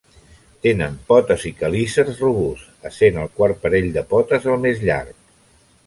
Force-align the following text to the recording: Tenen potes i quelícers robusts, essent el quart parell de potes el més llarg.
Tenen 0.65 0.95
potes 1.11 1.45
i 1.51 1.51
quelícers 1.59 2.23
robusts, 2.25 2.73
essent 2.91 3.23
el 3.25 3.31
quart 3.39 3.63
parell 3.67 3.95
de 3.99 4.07
potes 4.15 4.53
el 4.55 4.63
més 4.67 4.87
llarg. 4.91 5.19